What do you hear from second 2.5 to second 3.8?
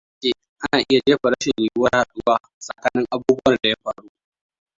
tsakanin abubuwar daya